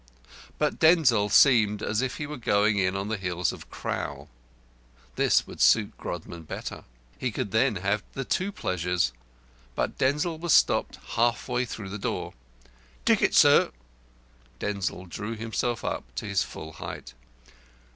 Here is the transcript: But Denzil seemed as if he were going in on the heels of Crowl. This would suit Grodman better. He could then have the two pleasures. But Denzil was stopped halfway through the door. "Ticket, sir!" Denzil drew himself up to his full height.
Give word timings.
But 0.57 0.79
Denzil 0.79 1.29
seemed 1.29 1.83
as 1.83 2.01
if 2.01 2.17
he 2.17 2.25
were 2.25 2.35
going 2.35 2.79
in 2.79 2.95
on 2.95 3.07
the 3.07 3.19
heels 3.19 3.53
of 3.53 3.69
Crowl. 3.69 4.29
This 5.15 5.45
would 5.45 5.61
suit 5.61 5.95
Grodman 5.95 6.47
better. 6.47 6.85
He 7.19 7.31
could 7.31 7.51
then 7.51 7.75
have 7.75 8.01
the 8.13 8.25
two 8.25 8.51
pleasures. 8.51 9.13
But 9.75 9.99
Denzil 9.99 10.39
was 10.39 10.53
stopped 10.53 10.95
halfway 11.09 11.65
through 11.65 11.89
the 11.89 11.99
door. 11.99 12.33
"Ticket, 13.05 13.35
sir!" 13.35 13.71
Denzil 14.57 15.05
drew 15.05 15.35
himself 15.35 15.85
up 15.85 16.15
to 16.15 16.25
his 16.25 16.41
full 16.41 16.73
height. 16.73 17.13